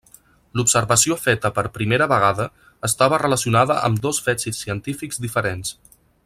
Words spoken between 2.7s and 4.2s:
estava relacionada amb